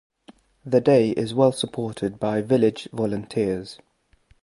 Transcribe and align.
The 0.65 0.81
day 0.81 1.11
is 1.11 1.35
well 1.35 1.51
supported 1.51 2.19
by 2.19 2.41
village 2.41 2.89
volunteers. 2.91 3.77